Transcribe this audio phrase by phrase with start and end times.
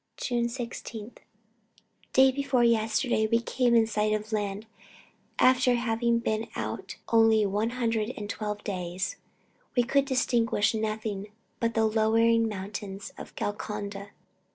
[0.17, 1.11] "June 16.
[2.11, 4.65] Day before yesterday, we came in sight of land,
[5.37, 9.17] after having been out only one hundred and twelve days.
[9.75, 11.27] We could distinguish nothing
[11.59, 14.09] but the lowering mountains of Golconda.